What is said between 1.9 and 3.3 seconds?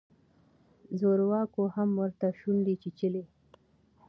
ورته شونډې چیچلې.